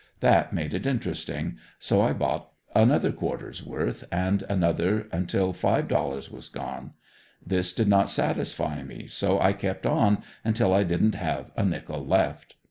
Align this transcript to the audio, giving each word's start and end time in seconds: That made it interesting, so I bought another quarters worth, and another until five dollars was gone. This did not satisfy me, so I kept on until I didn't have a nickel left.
That 0.19 0.51
made 0.51 0.73
it 0.73 0.87
interesting, 0.87 1.59
so 1.77 2.01
I 2.01 2.11
bought 2.13 2.49
another 2.73 3.11
quarters 3.11 3.63
worth, 3.63 4.03
and 4.11 4.41
another 4.49 5.07
until 5.11 5.53
five 5.53 5.87
dollars 5.87 6.31
was 6.31 6.49
gone. 6.49 6.93
This 7.45 7.71
did 7.71 7.87
not 7.87 8.09
satisfy 8.09 8.81
me, 8.81 9.05
so 9.05 9.39
I 9.39 9.53
kept 9.53 9.85
on 9.85 10.23
until 10.43 10.73
I 10.73 10.85
didn't 10.85 11.13
have 11.13 11.51
a 11.55 11.63
nickel 11.63 12.03
left. 12.03 12.55